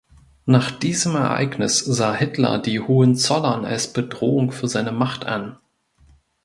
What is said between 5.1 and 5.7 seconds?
an.